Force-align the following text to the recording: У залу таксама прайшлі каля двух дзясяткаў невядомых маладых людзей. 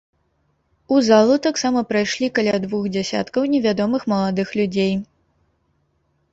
У 0.95 1.01
залу 1.09 1.35
таксама 1.47 1.83
прайшлі 1.91 2.31
каля 2.41 2.55
двух 2.65 2.83
дзясяткаў 2.97 3.47
невядомых 3.55 4.01
маладых 4.17 4.47
людзей. 4.61 4.93